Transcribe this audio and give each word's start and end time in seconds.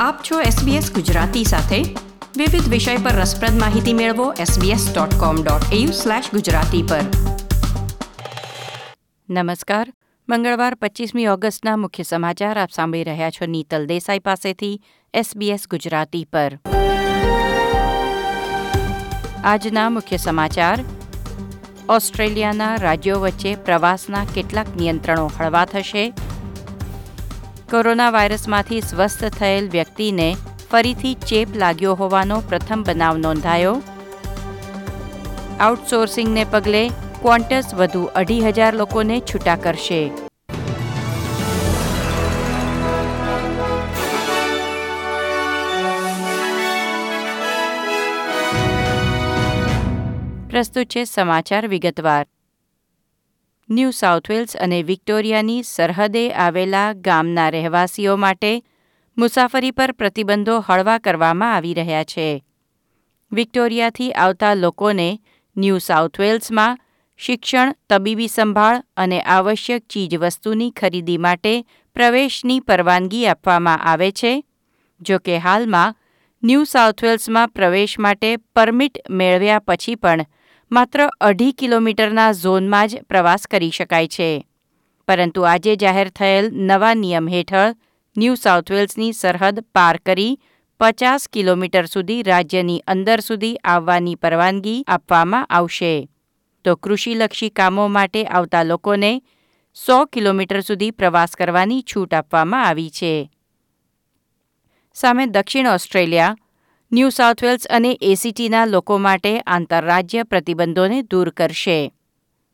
આપ 0.00 0.18
છો 0.30 0.40
SBS 0.40 0.94
ગુજરાતી 0.94 1.44
સાથે. 1.44 1.96
વિવિધ 2.36 2.68
વિષય 2.68 2.96
પર 2.96 3.10
રસપ્રદ 3.10 3.60
માહિતી 3.60 3.92
મેળવો 3.92 4.32
sbs.com.au/gujarati 4.32 6.82
પર. 6.82 7.00
નમસ્કાર. 9.30 9.92
મંગળવાર 10.28 10.74
પચીસમી 10.74 11.26
ઓગસ્ટના 11.26 11.76
મુખ્ય 11.76 12.02
સમાચાર 12.02 12.60
આપ 12.60 12.70
સાંભળી 12.70 13.04
રહ્યા 13.04 13.30
છો 13.30 13.46
નીતલ 13.46 13.86
દેસાઈ 13.86 14.18
પાસેથી 14.18 14.82
SBS 15.16 15.60
ગુજરાતી 15.70 16.24
પર. 16.24 16.58
આજના 19.44 19.90
મુખ્ય 19.90 20.16
સમાચાર. 20.16 20.84
ઓસ્ટ્રેલિયાના 21.88 22.74
રાજ્યો 22.74 23.20
વચ્ચે 23.20 23.54
પ્રવાસના 23.54 24.24
કેટલાક 24.24 24.76
નિયંત્રણો 24.76 25.30
હળવા 25.38 25.64
થશે. 25.64 26.12
કોરોના 27.70 28.10
વાયરસમાંથી 28.10 28.80
સ્વસ્થ 28.80 29.24
થયેલ 29.38 29.66
વ્યક્તિને 29.70 30.36
ફરીથી 30.70 31.14
ચેપ 31.14 31.48
લાગ્યો 31.54 31.94
હોવાનો 31.94 32.36
પ્રથમ 32.40 32.82
બનાવ 32.82 33.18
નોંધાયો. 33.18 33.74
આઉટસોર્સિંગને 35.60 36.44
પગલે 36.50 36.80
ક્વોન્ટસ 37.20 37.74
વધુ 37.74 38.04
અઢી 38.14 38.40
હજાર 38.40 38.72
લોકોને 38.74 39.20
છૂટા 39.20 39.56
કરશે. 39.56 40.00
પ્રસ્તુત 50.50 50.86
છે 50.86 51.04
સમાચાર 51.04 51.68
વિગતવાર. 51.68 52.26
ન્યૂ 53.68 53.90
સાઉથ 53.90 54.28
વેલ્સ 54.30 54.56
અને 54.56 54.76
વિક્ટોરિયાની 54.82 55.62
સરહદે 55.62 56.22
આવેલા 56.34 56.92
ગામના 57.06 57.48
રહેવાસીઓ 57.50 58.14
માટે 58.16 58.52
મુસાફરી 59.16 59.70
પર 59.70 59.92
પ્રતિબંધો 59.92 60.54
હળવા 60.60 60.98
કરવામાં 60.98 61.52
આવી 61.54 61.74
રહ્યા 61.74 62.04
છે. 62.04 62.28
વિક્ટોરિયાથી 63.32 64.12
આવતા 64.12 64.54
લોકોને 64.54 65.08
ન્યૂ 65.56 65.78
સાઉથ 65.78 66.20
વેલ્સમાં 66.20 66.78
શિક્ષણ, 67.20 67.74
તબીબી 67.90 68.28
સંભાળ 68.28 68.82
અને 68.96 69.20
આવશ્યક 69.20 69.84
ચીજવસ્તુની 69.90 70.70
ખરીદી 70.70 71.18
માટે 71.18 71.54
પ્રવેશની 71.96 72.60
પરવાનગી 72.60 73.26
આપવામાં 73.26 73.84
આવે 73.84 74.10
છે, 74.10 74.32
જો 75.00 75.18
કે 75.18 75.38
હાલમાં 75.38 75.96
ન્યૂ 76.42 76.64
સાઉથ 76.64 77.04
વેલ્સમાં 77.04 77.48
પ્રવેશ 77.48 77.98
માટે 77.98 78.36
પરમિટ 78.54 78.98
મેળવ્યા 79.10 79.58
પછી 79.58 79.94
પણ 79.94 80.26
માત્ર 80.70 81.08
અઢી 81.20 81.52
કિલોમીટરના 81.52 82.32
ઝોનમાં 82.32 82.88
જ 82.88 83.02
પ્રવાસ 83.02 83.46
કરી 83.46 83.70
શકાય 83.70 84.06
છે. 84.06 84.46
પરંતુ 85.08 85.42
આજે 85.42 85.76
જાહેર 85.76 86.08
થયેલ 86.08 86.50
નવા 86.52 86.94
નિયમ 86.94 87.28
હેઠળ 87.28 87.74
ન્યૂ 88.16 88.34
સાઉથ 88.34 88.70
વેલ્સની 88.70 89.12
સરહદ 89.12 89.60
પાર 89.74 89.96
કરી 90.06 90.38
પચાસ 90.80 91.28
કિલોમીટર 91.28 91.86
સુધી 91.86 92.22
રાજ્યની 92.22 92.78
અંદર 92.86 93.20
સુધી 93.20 93.56
આવવાની 93.64 94.14
પરવાનગી 94.14 94.84
આપવામાં 94.86 95.44
આવશે. 95.44 96.08
તો 96.64 96.76
કૃષિલક્ષી 96.76 97.48
કામો 97.50 97.88
માટે 97.88 98.24
આવતા 98.24 98.62
લોકોને 98.62 99.22
સો 99.74 100.04
કિલોમીટર 100.04 100.60
સુધી 100.60 100.90
પ્રવાસ 100.90 101.30
કરવાની 101.30 101.82
છૂટ 101.82 102.14
આપવામાં 102.14 102.66
આવી 102.66 102.90
છે. 102.90 103.30
સામે 104.94 105.26
દક્ષિણ 105.26 105.66
ઓસ્ટ્રેલિયા 105.66 106.36
ન્યૂ 106.92 107.08
સાઉથ 107.08 107.44
વેલ્સ 107.44 107.66
અને 107.66 107.98
એસીટીના 108.00 108.66
લોકો 108.66 108.98
માટે 108.98 109.40
આંતરરાજ્ય 109.40 110.22
પ્રતિબંધોને 110.22 111.02
દૂર 111.02 111.30
કરશે. 111.30 111.92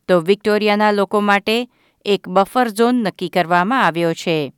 તો 0.09 0.21
વિક્ટોરિયાના 0.21 0.93
લોકો 0.93 1.21
માટે 1.21 1.69
એક 2.05 2.29
બફર 2.29 2.69
ઝોન 2.69 2.95
નક્કી 2.95 3.29
કરવામાં 3.29 3.87
આવ્યો 3.87 4.15
છે. 4.15 4.53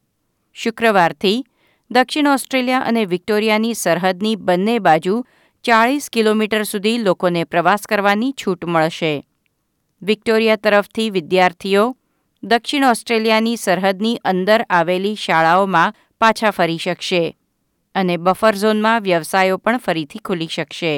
શુક્રવારથી 0.55 1.47
દક્ષિણ 1.91 2.27
ઓસ્ટ્રેલિયા 2.27 2.79
અને 2.79 3.05
વિક્ટોરિયાની 3.05 3.75
સરહદની 3.75 4.37
બંને 4.37 4.79
બાજુ 4.79 5.27
ચાળીસ 5.63 6.11
કિલોમીટર 6.11 6.63
સુધી 6.63 6.99
લોકોને 6.99 7.45
પ્રવાસ 7.45 7.81
કરવાની 7.81 8.33
છૂટ 8.33 8.65
મળશે. 8.65 9.27
વિક્ટોરિયા 10.03 10.57
તરફથી 10.57 11.11
વિદ્યાર્થીઓ 11.11 11.97
દક્ષિણ 12.43 12.85
ઓસ્ટ્રેલિયાની 12.85 13.57
સરહદની 13.57 14.17
અંદર 14.25 14.67
આવેલી 14.71 15.15
શાળાઓમાં 15.15 15.95
પાછા 16.21 16.51
ફરી 16.51 16.79
શકશે. 16.79 17.37
અને 17.97 18.17
બફર 18.17 18.55
ઝોનમાં 18.55 19.03
વ્યવસાયો 19.03 19.57
પણ 19.57 19.79
ફરીથી 19.79 20.19
ખુલી 20.19 20.47
શકશે. 20.47 20.95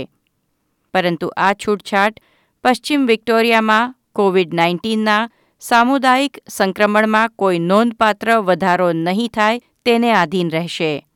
પરંતુ 0.95 1.33
આ 1.37 1.53
છૂટછાટ 1.53 2.21
પશ્ચિમ 2.65 3.07
વિક્ટોરિયામાં 3.07 3.95
કોવિડ 4.15 4.55
નાઇન્ટીનના 4.55 5.31
સામુદાયિક 5.61 6.39
સંક્રમણમાં 6.49 7.31
કોઈ 7.39 7.59
નોંધપાત્ર 7.59 8.39
વધારો 8.39 8.93
નહીં 8.93 9.29
થાય 9.29 9.61
તેને 9.85 10.13
આધીન 10.13 10.51
રહેશે. 10.51 11.07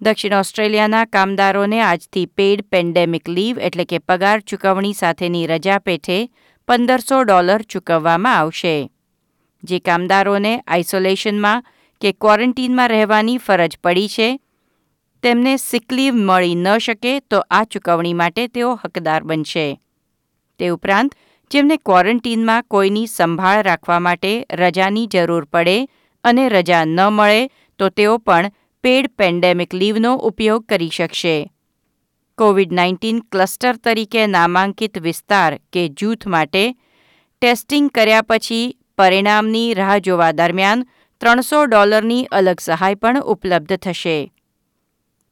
દક્ષિણ 0.00 0.34
ઓસ્ટ્રેલિયાના 0.34 1.04
કામદારોને 1.04 1.80
આજથી 1.80 2.26
પેઇડ 2.26 2.60
પેન્ડેમિક 2.62 3.28
લીવ 3.28 3.58
એટલે 3.58 3.84
કે 3.84 3.98
પગાર 3.98 4.40
ચૂકવણી 4.40 4.92
સાથેની 4.92 5.46
રજા 5.46 5.78
પેઠે 5.78 6.30
પંદરસો 6.68 7.22
ડોલર 7.22 7.62
ચૂકવવામાં 7.62 8.38
આવશે. 8.38 8.90
જે 9.64 9.78
કામદારોને 9.78 10.60
આઇસોલેશનમાં 10.66 11.64
કે 12.00 12.12
ક્વોરન્ટીનમાં 12.12 12.88
રહેવાની 12.88 13.38
ફરજ 13.38 13.78
પડી 13.84 14.08
છે 14.08 14.28
તેમને 15.22 15.56
સિકલીવ 15.56 16.14
મળી 16.14 16.54
ન 16.54 16.68
શકે 16.78 17.20
તો 17.20 17.38
આ 17.50 17.64
ચૂકવણી 17.64 18.14
માટે 18.14 18.48
તેઓ 18.48 18.70
હકદાર 18.74 19.22
બનશે. 19.22 19.66
તે 20.60 20.68
ઉપરાંત, 20.68 21.12
જેમને 21.50 21.76
ક્વોરન્ટીનમાં 21.76 22.66
કોઈની 22.68 23.06
સંભાળ 23.06 23.62
રાખવા 23.62 24.00
માટે 24.00 24.32
રજાની 24.52 25.06
જરૂર 25.06 25.44
પડે 25.44 25.76
અને 26.24 26.48
રજા 26.48 26.84
ન 26.84 27.00
મળે, 27.10 27.48
તો 27.78 27.90
તેઓ 27.90 28.18
પણ 28.18 28.50
પેડ 28.84 29.10
પેન્ડેમિક 29.16 29.72
લીવનો 29.72 30.12
ઉપયોગ 30.30 30.66
કરી 30.66 30.88
શકશે. 30.88 31.36
કોવિડ 32.38 32.72
નાઇન્ટીન 32.72 33.20
ક્લસ્ટર 33.32 33.76
તરીકે 33.76 34.26
નામાંકિત 34.26 34.98
વિસ્તાર 34.98 35.58
કે 35.72 35.88
જૂથ 35.88 36.26
માટે 36.26 36.64
ટેસ્ટિંગ 37.42 37.90
કર્યા 37.90 38.22
પછી 38.22 38.76
પરિણામની 38.98 39.74
રાહ 39.74 39.98
જોવા 39.98 40.32
દરમિયાન 40.32 40.88
ત્રણસો 41.20 41.64
ડોલરની 41.66 42.28
અલગ 42.32 42.60
સહાય 42.60 42.94
પણ 42.94 43.20
ઉપલબ્ધ 43.22 43.76
થશે. 43.76 44.18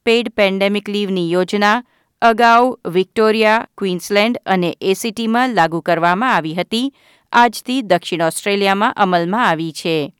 પેડ 0.08 0.28
પેન્ડેમિક 0.36 0.88
લીવની 0.88 1.30
યોજના 1.30 1.82
અગાઉ 2.22 2.76
વિક્ટોરિયા, 2.92 3.66
ક્વીન્સલેન્ડ 3.78 4.36
અને 4.46 4.76
એસીટીમાં 4.80 5.54
લાગુ 5.54 5.80
કરવામાં 5.82 6.34
આવી 6.34 6.54
હતી. 6.54 6.92
આજથી 7.32 7.82
દક્ષિણ 7.82 8.22
ઓસ્ટ્રેલિયામાં 8.22 8.92
અમલમાં 8.96 9.48
આવી 9.48 9.72
છે. 9.72 10.12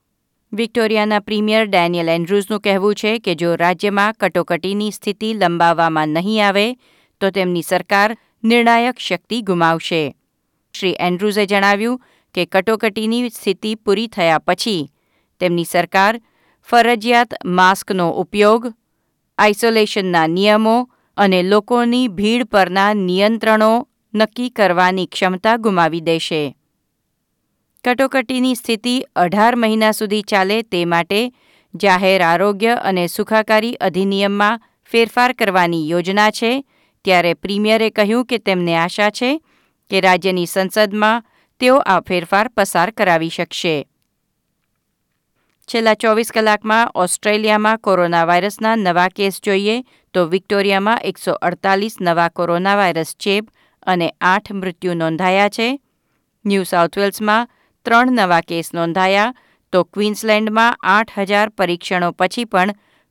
વિક્ટોરિયાના 0.53 1.19
પ્રીમિયર 1.19 1.65
ડેનિયલ 1.65 2.07
એન્ડ્રુઝનું 2.07 2.59
કહેવું 2.59 2.95
છે 2.95 3.19
કે 3.19 3.35
જો 3.35 3.55
રાજ્યમાં 3.55 4.13
કટોકટીની 4.19 4.91
સ્થિતિ 4.91 5.33
લંબાવવામાં 5.33 6.07
નહીં 6.07 6.47
આવે, 6.47 6.73
તો 7.21 7.31
તેમની 7.31 7.61
સરકાર 7.61 8.17
નિર્ણાયક 8.43 8.99
શક્તિ 8.99 9.41
ગુમાવશે. 9.41 10.15
શ્રી 10.73 10.95
એન્ડ્રુઝે 10.99 11.45
જણાવ્યું 11.45 12.01
કે 12.35 12.45
કટોકટીની 12.45 13.29
સ્થિતિ 13.29 13.75
પૂરી 13.75 14.07
થયા 14.07 14.39
પછી 14.39 14.91
તેમની 15.39 15.63
સરકાર 15.63 16.21
ફરજિયાત 16.63 17.33
માસ્કનો 17.45 18.09
ઉપયોગ 18.09 18.73
આઇસોલેશનના 19.39 20.27
નિયમો 20.27 20.77
અને 21.17 21.39
લોકોની 21.43 22.07
ભીડ 22.17 22.47
પરના 22.51 22.93
નિયંત્રણો 22.93 23.73
નક્કી 24.13 24.49
કરવાની 24.49 25.05
ક્ષમતા 25.07 25.57
ગુમાવી 25.57 26.01
દેશે. 26.01 26.41
કટોકટીની 27.83 28.55
સ્થિતિ 28.55 28.95
અઢાર 29.15 29.55
મહિના 29.55 29.91
સુધી 29.91 30.21
ચાલે 30.21 30.57
તે 30.61 30.85
માટે 30.85 31.21
જાહેર 31.73 32.21
આરોગ્ય 32.21 32.73
અને 32.83 33.05
સુખાકારી 33.07 33.79
અધિનિયમમાં 33.81 34.61
ફેરફાર 34.91 35.31
કરવાની 35.33 35.89
યોજના 35.89 36.31
છે, 36.31 36.51
ત્યારે 37.05 37.33
પ્રીમિયરે 37.33 37.89
કહ્યું 37.89 38.25
કે 38.25 38.37
તેમને 38.37 38.75
આશા 38.77 39.09
છે 39.09 39.31
કે 39.91 40.01
રાજ્યની 40.01 40.45
સંસદમાં 40.45 41.23
તેઓ 41.61 41.77
આ 41.85 42.01
ફેરફાર 42.01 42.47
પસાર 42.49 42.89
કરાવી 42.91 43.29
શકશે. 43.29 43.75
છેલ્લા 45.73 45.93
ચોવીસ 45.93 46.31
કલાકમાં 46.31 46.91
ઓસ્ટ્રેલિયામાં 46.95 47.79
કોરોના 47.79 48.25
વાયરસના 48.25 48.75
નવા 48.75 49.07
કેસ 49.07 49.41
જોઈએ 49.45 49.81
તો 50.13 50.25
વિક્ટોરિયામાં 50.25 50.99
એકસો 51.03 51.33
અડતાલીસ 51.33 51.95
નવા 52.01 52.29
કોરોના 52.29 52.75
વાયરસ 52.75 53.15
ચેપ 53.19 53.47
અને 53.83 54.13
આઠ 54.21 54.51
મૃત્યુ 54.51 54.93
નોંધાયા 54.93 55.49
છે. 55.49 55.79
ન્યૂ 56.45 56.63
સાઉથ 56.63 56.97
વેલ્સમાં 56.97 57.49
ત્રણ 57.85 58.11
નવા 58.11 58.41
કેસ 58.41 58.73
નોંધાયા 58.73 59.33
તો 59.71 59.83
ક્વીન્સલેન્ડમાં 59.83 60.77
આઠ 60.83 61.19
હજાર 61.19 61.49
પરીક્ષણો 61.49 62.11
પછી 62.11 62.45
પણ 62.45 62.69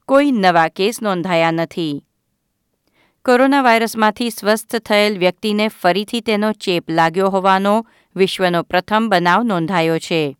કોઈ 0.08 0.32
નવા 0.32 0.68
કેસ 0.68 1.02
નોંધાયા 1.02 1.50
નથી. 1.50 2.04
કોરોના 3.24 3.62
વાયરસમાંથી 3.62 4.30
સ્વસ્થ 4.30 4.76
થયેલ 4.76 5.18
વ્યક્તિને 5.18 5.68
ફરીથી 5.68 6.20
તેનો 6.20 6.52
ચેપ 6.52 6.90
લાગ્યો 6.90 7.28
હોવાનો 7.28 7.86
વિશ્વનો 8.16 8.62
પ્રથમ 8.62 9.08
બનાવ 9.08 9.42
નોંધાયો 9.42 9.98
છે. 9.98 10.36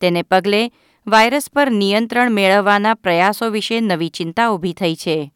તેને 0.00 0.22
પગલે 0.22 0.70
વાયરસ 1.06 1.50
પર 1.54 1.70
નિયંત્રણ 1.70 2.32
મેળવવાના 2.32 2.94
પ્રયાસો 2.94 3.50
વિશે 3.50 3.80
નવી 3.80 4.08
ચિંતા 4.08 4.50
ઊભી 4.50 4.72
થઈ 4.72 4.94
છે. 4.94 5.32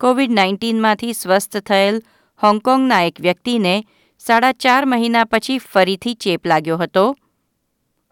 કોવિડ 0.00 0.30
નાઇન્ટીનમાંથી 0.30 1.12
સ્વસ્થ 1.12 1.56
થયેલ 1.56 2.02
હોંગકોંગના 2.42 3.02
એક 3.02 3.20
વ્યક્તિને 3.20 3.84
સાડા 4.18 4.52
ચાર 4.52 4.86
મહિના 4.86 5.24
પછી 5.24 5.58
ફરીથી 5.58 6.14
ચેપ 6.14 6.46
લાગ્યો 6.46 6.76
હતો. 6.76 7.16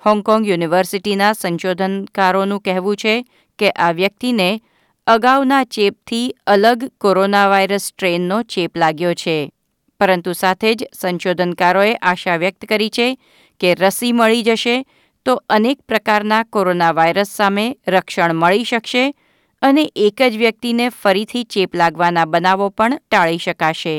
હોંગકોંગ 0.05 0.49
યુનિવર્સિટીના 0.49 1.33
સંશોધનકારોનું 1.33 2.61
કહેવું 2.61 2.97
છે 2.97 3.25
કે 3.59 3.71
આ 3.71 3.93
વ્યક્તિને 3.93 4.61
અગાઉના 5.07 5.65
ચેપથી 5.65 6.35
અલગ 6.47 6.91
કોરોના 7.01 7.49
વાયરસ 7.49 7.83
સ્ટ્રેનનો 7.83 8.43
ચેપ 8.43 8.77
લાગ્યો 8.77 9.15
છે. 9.15 9.53
પરંતુ 10.01 10.33
સાથે 10.33 10.75
જ 10.75 10.85
સંશોધનકારોએ 11.01 11.95
આશા 11.95 12.37
વ્યક્ત 12.37 12.65
કરી 12.65 12.91
છે 12.91 13.19
કે 13.61 13.75
રસી 13.75 14.13
મળી 14.13 14.43
જશે 14.43 14.85
તો 15.27 15.35
અનેક 15.49 15.79
પ્રકારના 15.89 16.43
કોરોના 16.45 16.93
વાયરસ 16.93 17.35
સામે 17.37 17.67
રક્ષણ 17.89 18.33
મળી 18.35 18.65
શકશે 18.65 19.05
અને 19.63 19.85
એક 20.07 20.23
જ 20.23 20.37
વ્યક્તિને 20.37 20.87
ફરીથી 21.03 21.45
ચેપ 21.45 21.75
લાગવાના 21.75 22.27
બનાવો 22.27 22.69
પણ 22.71 22.99
ટાળી 22.99 23.39
શકાશે. 23.39 23.97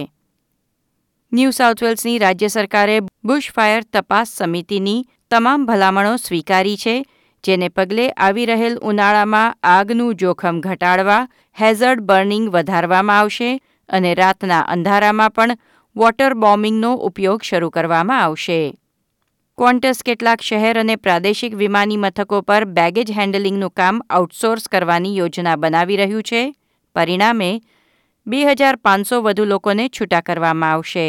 ન્યૂ 1.31 1.51
સાઉથ 1.51 1.83
વેલ્સની 1.83 2.19
રાજ્ય 2.19 2.49
સરકારે 2.49 2.97
બુશફાયર 3.23 3.83
તપાસ 3.91 4.33
સમિતિની 4.37 5.05
તમામ 5.31 5.65
ભલામણો 5.65 6.17
સ્વીકારી 6.17 6.77
છે, 6.77 6.95
જેને 7.43 7.69
પગલે 7.69 8.05
આવી 8.11 8.45
રહેલ 8.45 8.75
ઉનાળામાં 8.81 9.55
આગનું 9.63 10.15
જોખમ 10.15 10.59
ઘટાડવા, 10.61 11.27
હેઝર્ડ 11.57 12.05
બર્નિંગ 12.09 12.45
વધારવામાં 12.49 13.21
આવશે 13.21 13.49
અને 13.89 14.11
રાતના 14.15 14.61
અંધારામાં 14.67 15.31
પણ 15.31 15.59
વોટર 15.95 16.33
બોમ્બિંગનો 16.35 16.91
ઉપયોગ 17.09 17.43
શરૂ 17.43 17.69
કરવામાં 17.69 18.23
આવશે. 18.23 18.59
ક્વોન્ટસ 19.57 19.99
કેટલાક 20.01 20.41
શહેર 20.41 20.77
અને 20.79 20.95
પ્રાદેશિક 20.97 21.53
વિમાની 21.57 21.97
મથકો 21.97 22.37
પર 22.41 22.63
બેગેજ 22.77 23.09
હેન્ડલિંગનું 23.17 23.71
કામ 23.71 23.97
આઉટસોર્સ 24.09 24.63
કરવાની 24.67 25.11
યોજના 25.15 25.57
બનાવી 25.57 25.97
રહ્યું 25.97 26.23
છે. 26.23 26.41
પરિણામે 26.95 27.49
બે 28.27 28.39
હજાર 28.41 28.79
પાંચસો 28.79 29.19
વધુ 29.21 29.45
લોકોને 29.45 29.85
છૂટા 29.89 30.21
કરવામાં 30.21 30.71
આવશે. 30.71 31.05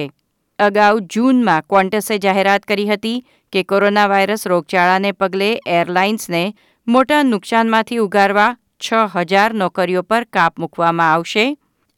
અગાઉ 0.59 1.01
જૂનમાં 1.15 1.67
ક્વોન્ટસે 1.71 2.19
જાહેરાત 2.19 2.69
કરી 2.69 2.89
હતી 2.91 3.15
કે 3.53 3.63
કોરોના 3.65 4.09
વાયરસ 4.09 4.45
રોગચાળાને 4.47 5.13
પગલે 5.15 5.49
એરલાઇન્સને 5.77 6.43
મોટા 6.87 7.23
નુકસાનમાંથી 7.25 7.99
ઉગારવા 7.99 8.51
છ 8.81 9.15
હજાર 9.15 9.55
નોકરીઓ 9.55 10.03
પર 10.03 10.27
કાપ 10.31 10.59
મૂકવામાં 10.59 11.15
આવશે. 11.15 11.47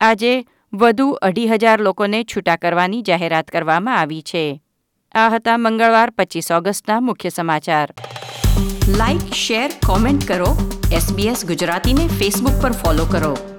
આજે 0.01 0.33
વધુ 0.73 1.09
અઢી 1.23 1.51
હજાર 1.55 1.81
લોકોને 1.81 2.23
છૂટા 2.25 2.57
કરવાની 2.57 3.03
જાહેરાત 3.03 3.51
કરવામાં 3.51 3.99
આવી 3.99 4.23
છે. 4.23 4.45
આ 5.15 5.29
હતા 5.29 5.57
મંગળવાર, 5.57 6.11
પચીસ 6.11 6.53
ઓગસ્ટના 6.53 7.01
મુખ્ય 7.01 7.29
સમાચાર. 7.29 7.93
લાઇક 8.89 9.33
શેર 9.33 9.71
કોમેન્ટ 9.87 10.29
કરો. 10.29 10.81
એસબીએસ 10.93 11.47
ગુજરાતીને 11.47 12.07
ફેસબુક 12.07 12.63
પર 12.63 12.73
ફોલો 12.73 13.05
કરો. 13.05 13.56